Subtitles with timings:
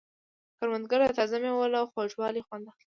[0.57, 2.79] کروندګر د تازه مېوو له خوږوالي خوند اخلي